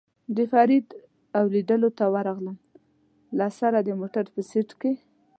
[0.35, 0.87] د فرید
[1.37, 2.57] او لېدلو ته ورغلم،
[3.37, 4.93] له سره د موټر په سېټ کې.